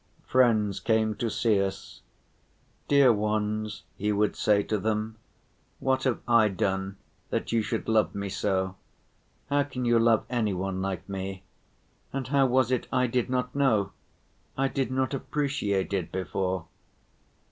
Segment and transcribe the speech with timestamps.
[0.25, 2.01] Friends came to see us.
[2.87, 5.17] "Dear ones," he would say to them,
[5.77, 6.97] "what have I done
[7.29, 8.77] that you should love me so,
[9.51, 11.43] how can you love any one like me,
[12.11, 13.91] and how was it I did not know,
[14.57, 16.65] I did not appreciate it before?"